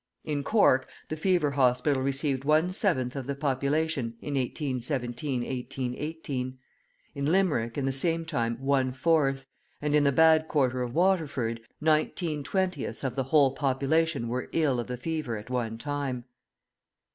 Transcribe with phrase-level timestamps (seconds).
[0.23, 6.57] In Cork the fever hospital received one seventh of the population in 1817 1818,
[7.13, 9.45] in Limerick in the same time one fourth,
[9.79, 14.79] and in the bad quarter of Waterford, nineteen twentieths of the whole population were ill
[14.79, 16.25] of the fever at one time.